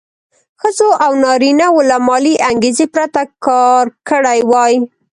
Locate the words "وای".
4.51-4.73